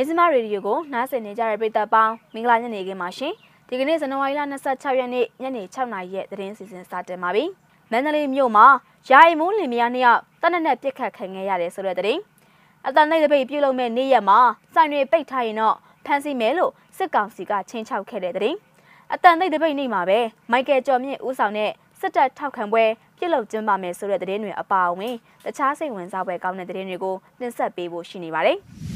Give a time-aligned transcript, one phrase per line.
[0.00, 3.32] မြစမရေဒီယိုကိုနားဆင်နေကြတဲ့ပရိသတ်ပေါင်းမင်္ဂလာညနေခင်းပါရှင်
[3.68, 4.40] ဒီကနေ့ဇန်နဝါရီလ
[4.70, 7.44] 26ရက်နေ့ညနေ6နာရီရဲ့သတင်းစီစဉ်စတင်ပါပြီ
[7.90, 8.66] မန္တလေးမြို့မှာ
[9.08, 12.20] ယာယီမိုးလင်မယားနှစ်ယောက်တနက်နဲ့ပြစ်ခတ်ခံခဲ့ရတယ်ဆိုတဲ့သတင်း
[12.86, 14.38] အတန်လိုက်တဲ့ပိတ်ပြုလုပ်မဲ့နေ့ရက်မှာ
[14.74, 15.76] စိုင်တွေပိတ်ထားရင်တော့
[16.06, 18.58] ဖမ်းဆီးမယ်လို့စစ်ကောင်စီကချင်းချောက်ခဲ့တဲ့သတင်း
[19.12, 20.18] အတန်လိုက်တဲ့ပိတ်နေ့မှာပဲ
[20.50, 22.84] မိုက်ကယ်ကျော်မြင့်ဦးဆောင်တဲ့စစ်တပ်ထောက်ခံပွဲ
[23.18, 28.60] ပြုလုပ်ကျင်းပမယ်ဆိုတဲ့သတင်းတွေအပါအဝင်တခြားစိတ်ဝင်စားပွဲကောင်းတဲ့သတင်းတွေကိုတင်ဆက်ပေးဖို့ရှိနေပါတယ်။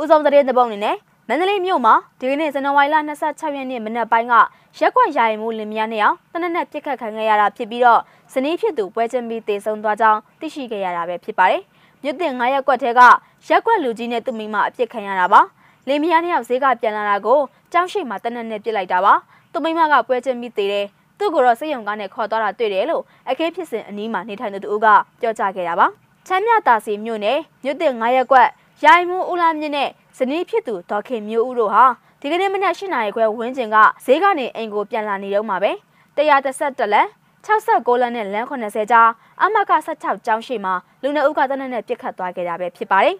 [0.00, 0.96] ဦးဆောင်သတင်းသဘုံအနေနဲ့
[1.28, 4.34] မန္တလေးမြို့မှာဒီကနေ့ဇန်နဝါရီလ26ရက်နေ့မနက်ပိုင်းက
[4.78, 8.00] ရက်ကွက်ယာယီမှုလင်မယားနှစ်ယောက်တနက်နဲ့ပြစ်ခတ်ခံခဲ့ရတာဖြစ်ပြီးတော့
[8.32, 11.62] ဇနီးဖြစ်သူပွဲချင်းပြီးတေဆုံးသွားကြောင်းသိရှိခဲ့ရတာပဲဖြစ်ပါတယ်။
[12.02, 13.00] မြို့တင်9ရက်ကွက်ထဲက
[13.48, 15.40] ရက်ကွက်လူကြီးနဲ့သူမိမအပြစ်ခံရတာပါ။
[15.88, 17.40] လင်မယားနှစ်ယောက်ဈေးကပြန်လာတာကို
[17.72, 19.14] ကြောင်းရှိမှတနက်နဲ့ပြစ်လိုက်တာပါ။
[19.52, 20.86] သူမိမကပွဲချင်းပြီးတေတယ်။
[21.18, 24.86] သူ့ကိုတော့စိတ်ယုံကားနဲ့ခေါ်သွားတာတွေ့တယ်လို့အခေးဖြစ်စဉ်အနီးမှာနေထိုင်သူတို့က
[25.20, 25.86] ပြောကြားခဲ့တာပါ။
[26.28, 28.48] ချမ်းမြတာစီမြို့နယ်မြို့တင်9ရက်ကွက်
[28.84, 31.84] ရိုင်မှုဦးလာမြင့်နဲ့ဇနီးဖြစ်သူဒေါခင်မျိုးဦးတို့ဟာ
[32.20, 35.72] ဒီကနေ့မနက်၈နာရီခွဲဝန်းကျင်ကဈေးကနေအိမ်ကိုပြန်လာနေတော့မှာပဲ
[36.16, 37.08] 131လမ်း
[37.46, 39.08] 69လမ်းနဲ့လမ်း80ကြား
[39.42, 43.16] အမက16ကျောင်းရှိမှာလူနေဦးကတနက်နဲ့ပြစ်ခတ်သွားခဲ့တာပဲဖြစ်ပါတယ်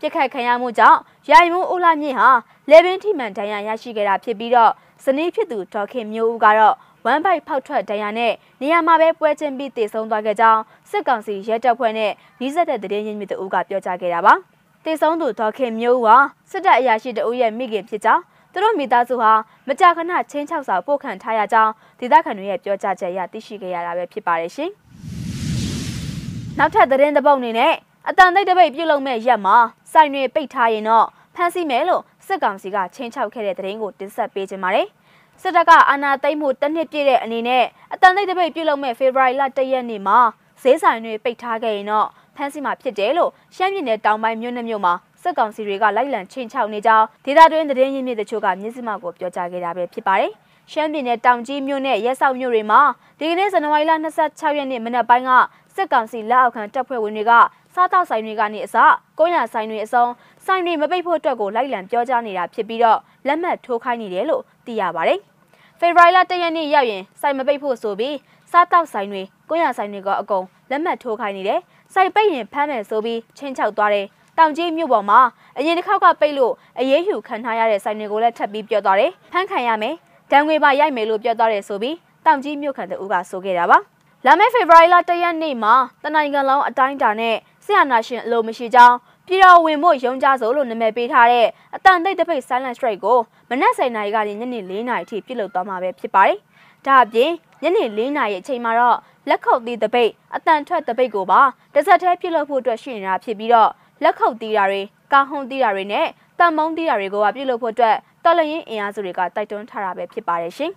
[0.00, 0.98] ပြစ်ခတ်ခံရမှုကြောင့်
[1.30, 2.30] ရိုင်မှုဦးလာမြင့်ဟာ
[2.70, 4.72] လေပင်ထိမှန်ဒဏ်ရာရရှိခဲ့တာဖြစ်ပြီးတော့
[5.04, 6.74] ဇနီးဖြစ်သူဒေါခင်မျိုးဦးကတော့
[7.04, 14.34] ဝမ်ဘိုက်ဖောက်ထွက်ဒဏ်ရာနဲ့နေရာမှာပဲပွဲချင်းပြီးတည်ဆုံသွားခဲ့ကြောင်းစစ်ကောင်စီရဲတပ်ဖွဲ့နဲ့နှီးစက်တဲ့တည်င်းရင်းမြစ်တို့ကပြောကြားခဲ့တာပါ။
[14.84, 16.16] တေဆုံးသူဒေါခင်မျိုးဟာ
[16.50, 19.32] စစ်တပ်အရာရှိတအုပ်ရဲ့မိခင်ဖြစ်ကြောင်းသူတို့မိသားစုဟာ
[19.68, 24.70] မကြာခဏချင်းချောက်စာပို့ခံထားရကြောင်းဒေသခံတွေရဲ့ပြောကြားချက်အရသိရှိခဲ့ရတာပဲဖြစ်ပါတယ်ရှင်။
[26.58, 27.74] နောက်ထပ်သတင်းတစ်ပုဒ်အနေနဲ့
[28.08, 29.56] အတန်သိပ်တပိတ်ပြုတ်လုံးမဲ့ရက်မှာ
[29.92, 34.86] စိုင်တွေပိတ်ထားရင်တော့ဖမ်းဆီးမယ်လို့စစ်ကောင်စီကချင်းချောက်ခဲ့တဲ့သတင်းကိုတင်ဆက်ပေးခြင်းပါတယ်။
[35.42, 40.18] စစ်တပ်ကအာဏာသိမ်းမှုတစ်နှစ်ပြည့်တဲ့အနေနဲ့အတန်သိပ်တပိတ်ပြုတ်လုံးမဲ့ဖေဖော်ဝါရီလ၁ရက်နေ့မှာ
[40.62, 50.32] ဈေးဆိုင်တွေပိတ်ထားခဲ့ရင်တော့ ဖမ်းဆီးမှာဖြစ်တယ်လို့ရှမ်းပြည်နယ်တောင်ပိုင်းမြို့နယ်မြို့မှာစစ်ကောင်စီတွေကလိုက်လံချိန်ချောက်နေကြောင်းဒေသတွင်းသတင်းရင်းမြစ်တချို့ကမြစ်စမကိုပြောကြားခဲ့တာပဲဖြစ်ပါတယ်။
[50.72, 52.80] ရှမ်းပြည်နယ်တောင်ကြီးမြို့နဲ့ရဲဆောက်မြို့တွေမှာ
[53.18, 53.92] ဒီကနေ့ဇန်နဝါရီလ
[54.24, 55.30] 26ရက်နေ့မနက်ပိုင်းက
[55.74, 57.32] စစ်ကောင်စီလက်အောက်ခံတပ်ဖွဲ့ဝင်တွေက
[57.74, 58.76] စားတောက်ဆိုင်တွေကနေအစ
[59.18, 60.04] ကုန်းရဆိုင်တွေအစုံ
[60.46, 65.20] ဆိုင်တွေမပိတ်ဖို့အတွက်ကိုလိုက်လံပြောကြားနေတာဖြစ်ပြီးတော့လက်မှတ်ထိုးခိုင်းနေတယ်လို့သိရပါတယ်။
[65.80, 68.14] ဖေဖော်ဝါရီလ၁ရက်နေ့ရောက်ရင်စိုင်မပိတ်ဖို့ဆိုပြီး
[68.52, 71.60] စားတောက်ဆိုင်တွေကုန်းရဆိုင်တွေကအကုန်လက်မှတ်ထိုးခိုင်းနေတယ်
[71.94, 74.06] စိုက်ပိတ်ရင်ဖမ်းမယ်ဆိုပြီးချင်းချောက်သွားတယ်
[74.38, 75.20] တောင်ကြီးမြို့ပေါ်မှာ
[75.58, 79.94] အရင်တစ်ခေါက်ကပိတ်လို့အရေးယူခံထားရတဲ့ဆိုင်တွေကိုလည်းထပ်ပြီးပြောသွားတယ်ဖမ်းခံရမယ်
[80.32, 81.96] ဒဏ်ငွေပါရိုက်မယ်လို့ပြောသွားတယ်ဆိုပြီး
[82.26, 83.78] တောင်ကြီးမြို့ခံတူကဆိုခဲ့တာပါ
[84.26, 85.74] လာမယ့်ဖေဖော်ဝါရီလ၁ရက်နေ့မှာ
[86.04, 88.96] တနိုင်ငံလုံးအတိုင်းအတာနဲ့ဆရာနာရှင်အလိုမရှိကြောင်း
[89.26, 93.18] ပြည်တော်ဝင်ဖို့ရုံကြဆိုလို့နာမည်ပေးထားတဲ့အတန်သိပ်တစ်ဖိတ် silent strike ကို
[93.50, 96.38] မနက်7:00နာရီကနေညနေ4:00နာရီထိပြုလုပ်သွားမှာပဲဖြစ်ပါတယ်။
[96.86, 97.30] ဒါအပြင်
[97.62, 98.98] ညနေ4:00နာရီအချိန်မှာတော့
[99.28, 101.40] လက်ခုပ်သီးတပိတ်အတန်ထွက်တပိတ်ကိုပါ
[101.74, 103.70] တစ်ဆက်တည်းပြုလုပ်ဖို့အတွက်ရှိနေတာဖြစ်ပြီးတော့
[104.02, 104.82] လက်ခုပ်သီးတာတွေ
[105.12, 106.06] ကာဟုန်သီးတာတွေနဲ့
[106.38, 110.72] တန်မုံသီးတာတွေကိုပါပြုလုပ်ဖို့အတွက်တော်လရင်အင်အားစုတွေကတိုက်တွန်းထားတာပဲဖြစ်ပါတယ်ရှင်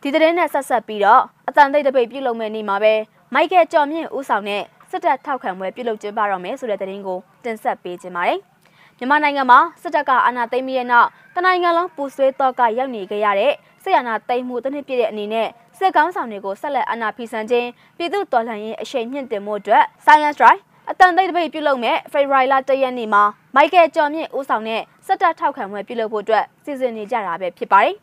[0.00, 2.94] ဒီသတင်းနဲ့ဆက်ဆက်ပြီးတော့အတန်သိတပိတ်ပြုလုပ်မဲ့နေ့မှာပဲ
[3.34, 8.38] မိုက်ကယ်ကျော်မြင့်ဦးဆောင်တဲ့စစ်တပ်ထောက်ခံပွဲပြုလုပ်ကျင်းပတော့မယ်ဆိုတဲ့သတင်းကိုတင်ဆက်ပေးခြင်းပါတယ်
[8.98, 13.52] မြန်မာနိုင်ငံမှာစစ်တပ်ကအာဏာသိမ်းပြီးတဲ့နောက်တနိုင်ငံလုံးပူဆွေးတော့ကရောက်နေကြရတဲ့
[13.86, 15.48] စစ်အာဏာသိမ်းမှုတစ်နှစ်ပြည့်တဲ့အနေနဲ့
[15.78, 20.60] စစ်ကောင်းဆောင်တွေကိုဆက်လက်အာဏာဖီဆန်ခြင်းပြည်သူတော်လှန်ရေးအရှိန်မြင့်တင်မှုအတွက် Silence Drive
[20.90, 23.22] အတန်သိပ်တပိတ်ပြုလုပ်မဲ့ဖေဖော်ဝါရီလ၁ရက်နေ့မှာ
[23.54, 27.94] မိုက်ကယ်ကျော်မြင့်ဦးဆောင်တဲ့စစ်တပ်ထောက်ခံပွဲပြုလုပ်ဖို့အတွက်စီစဉ်နေကြတာပဲဖြစ်ပါတယ်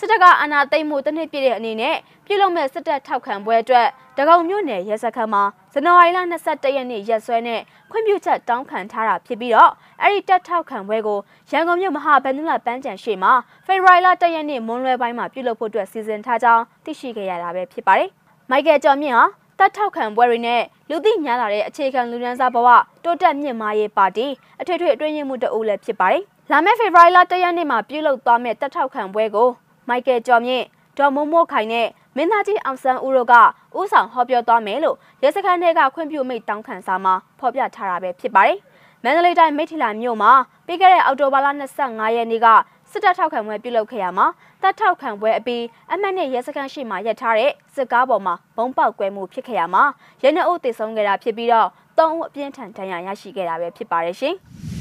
[0.00, 3.86] စစ်တပ်ကအာဏာသိမ်းမှုတစ်နှစ်ပြည့်တဲ့အနေနဲ့ပြုလုပ်မဲ့စစ်တပ်ထောက်ခံပွဲအတွက်
[4.18, 5.42] တကုံမြို့နယ်ရဲစခန်းမှာ
[5.72, 7.60] ဇန်နဝါရီလ22ရက်နေ့ရက်စွဲနဲ့
[7.90, 9.72] ခွင့်ပြုချက်တောင်းခံထားတာဖြစ်ပြီးတော့
[10.02, 11.18] အဲ့ဒီတက်ထောက်ခံပွဲကို
[11.50, 13.32] ရန်ကုန်မြို့မဟာဗန္ဓုလပန်းချံရှိမှာ
[13.66, 18.10] ဖေဖော်ဝါရီလ1ရက်နေ့မွန်းလွဲပိုင်းမှာပြုလုပ်ဖို့အတွက်စီစဉ်ထားကြောင်းသိရှိခဲ့ရတာပဲဖြစ်ပါတယ်။
[18.50, 19.24] မိုက်ကယ်ကျော်မြင့်ဟာ
[19.58, 22.68] တက်ထောက်ခံပွဲတွေနဲ့လူသိများလာတဲ့အခြေခံလူဒန်းစားဘဝ
[23.04, 24.26] တိုးတက်မြင့်မားရေးပါတီ
[24.60, 29.50] အထွေထွေအတွင်းရေးမှူးတအုပ်လည်းဖြစ်ပါတယ်။လာမယ့်ဖေဖော်ဝါရီလ1ရက်နေ့မှာပြုလုပ်သွားမယ့်တက်ထောက်ခံပွဲကို
[29.88, 30.64] မိုက်ကယ်ကျော်မြင့်
[30.98, 33.34] ဒေါ်မိုးမိုးခိုင်နဲ့မင်းသားကြီးအောင်ဆန်းဦးတို့က
[33.78, 38.58] ဥဆောင်ဟောပြောသွားမယ်လို့ရဲစခန်းထဲကခွင့်ပြုမိတ်တောင်းခံစာမှာဖော်ပြထားတာပဲဖြစ်ပါတယ်။
[39.04, 40.32] မန္တလေးတိုင်းမိထီလာမြို့မှာ
[40.66, 41.48] ပြီးခဲ့တဲ့အောက်တိုဘာလ
[41.82, 42.46] 25ရက်နေ့က
[42.90, 44.26] စစ်တပ်ထောက်ခံပွဲပြုလုပ်ခဲ့ရမှာ
[44.62, 49.84] တပ်ထောက်ခံပွဲအပြီးအမှတ်နဲ့ရဲစခန်းရှိမှရပ်ထားတဲ့စစ်ကားပေါ်မှာဘုံပေါက်ကွဲမှုဖြစ်ခဲ့ရမှာ
[50.22, 51.68] ရဲနှုတ်တည်ဆုံးခဲ့တာဖြစ်ပြီးတော့
[51.98, 54.36] ၃ဦးအပြင်းထန်ဒဏ်ရာရရှိခဲ့တာပဲဖြစ်ပါတယ်ရှင်။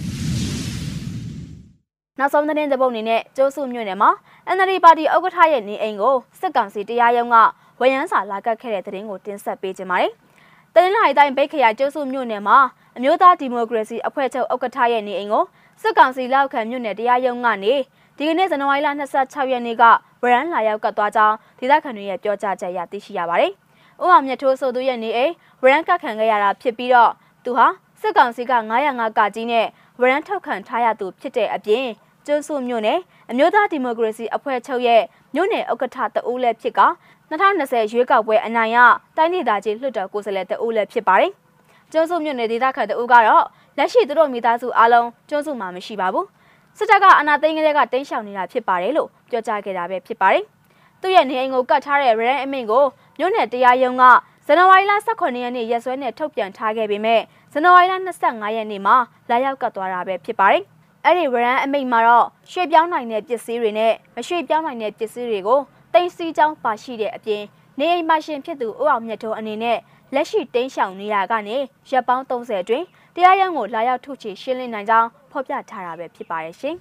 [2.20, 4.10] နောက်ဆုံးသတင်းသဘုတ်အနေနဲ့ကျိုးစုမြို့နယ်မှာ
[4.56, 7.36] NLD ပါတီဥက္ကဋ္ဌရဲ့နေအိမ်ကိုစစ်ကောင်စီတရားရုံးက
[7.80, 10.10] ဝရမ်းစာလာကတ်ခဲ့တဲ့သတင်းကိုတင်ဆက်ပေးကြပါမယ်။
[10.74, 12.58] တနင်္လာရီတိုင်းဗိတ်ခရိုင်ကျိုးစုမြို့နယ်မှာ
[12.98, 15.44] အမျိုးသားဒီမိုကရေစီအဖွဲ့ချုပ်ဥက္ကဋ္ဌရဲ့နေအိမ်ကို
[15.82, 17.74] စစ်ကောင်စီလက်အောက်ခံမြို့နယ်တရားရုံးကနေ
[18.18, 18.90] ဒီကနေ့ဇန်နဝါရီလ
[19.22, 19.84] 26ရက်နေ့က
[20.24, 23.52] ဝရမ်းလာရောက်ကတ်သွားကြောင်းဒေသခံတွေရဲ့ပြောကြားချက်အရသိရှိရပါတယ်။
[24.04, 27.12] ဦးအောင်မြတ်ထိုးဆိုသူရဲ့နေအိမ်ဝရမ်းကတ်ခံခဲ့ရတာဖြစ်ပြီးတော့
[27.44, 27.68] သူဟာ
[28.02, 28.54] စစ်ကောင်စီက
[28.88, 29.68] 905ကကြီးနဲ့
[30.00, 31.88] ဝရမ်းထောက်ခံထားရသူဖြစ်တဲ့အပြင်
[32.28, 33.00] ကျွန်းစုမြို့နယ်
[33.32, 35.02] အမျိုးသားဒီမိုကရေစီအဖွဲ့ချုပ်ရဲ့
[35.36, 36.82] မြို့နယ်ဥက္ကဋ္ဌတဦးလည်းဖြစ်က
[37.30, 38.78] 2020ရွေးကောက်ပွဲအနိုင်ရ
[39.18, 41.32] တိုင်းဒေသကြီးလွှတ်တော်ကိုယ်စားလှယ်တဦးလည်းဖြစ်ပါတယ်။
[41.92, 43.46] ကျွန်းစုမြို့နယ်ဒေသခံတဦးကတော့
[43.78, 46.26] လက်ရှိသူတို့မိသားစုအားလုံးကျွန်းစုမှာမရှိပါဘူး။
[46.78, 50.44] စစ်တပ်ကအနာသိန်းကလေးကတင်းရှောင်နေတာဖြစ်ပါတယ်လို့ပြောကြားခဲ့တာပဲဖြစ်ပါတယ်။
[51.02, 52.84] သူ့ရဲ့နေအိမ်ကိုကတ်ထားတဲ့ရန်အမိန့်ကို
[53.20, 54.04] မြို့နယ်တရားရုံးက
[54.46, 57.22] ဇန်နဝါရီလ18ရက်နေ့ရက်စွဲနဲ့ထုတ်ပြန်ထားခဲ့ပေမဲ့
[57.54, 57.94] ဇန်နဝါရီလ
[58.26, 58.96] 25ရက်နေ့မှာ
[59.30, 60.64] လာရောက်ကတ်သွားတာပဲဖြစ်ပါတယ်။
[61.10, 65.60] အဲ့ဒီဝရန်အမိန့်မှာတော့ရွှေ့ပြောင်းနိုင်တဲ့ပစ္စည်းတွေနဲ့မရွှေ့ပြောင်းနိုင်တဲ့ပစ္စည်းတွေကို
[65.94, 67.44] တင်စီချောင်းပါရှိတဲ့အပြင်
[67.80, 69.78] နေအိမ်မရှင်ဖြစ်သူဦးအောင်မြတ်တို့အနေနဲ့
[70.14, 71.58] လက်ရှိတင်းရှောင်နေရကနေ
[71.90, 76.76] ရပ်ပေါင်း30အတွင်းတရားရုံးကိုလာရောက်ထုတ်ချေရှင်းလင်းနိုင်ကြောင်းဖော်ပြထားတာပဲဖြစ်ပါတယ်ရှင်။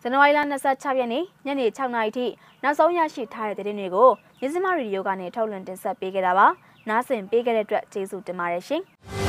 [0.00, 2.26] ဇန်နဝါရီလ26ရက်နေ့ညနေ6:00နာရီထိ
[2.62, 4.10] နောက်ဆုံးရရှိထားတဲ့သတင်းတွေကို
[4.40, 6.46] မြစမရေဒီယိုကနေထုတ်လွှင့်တင်ဆက်ပေးခဲ့တာပါ။
[6.88, 8.84] နားဆင်ပေးခဲ့တဲ့အတွက်ကျေးဇူးတင်ပါတယ်ရှင်။